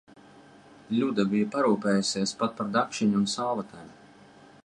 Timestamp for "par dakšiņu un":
2.61-3.31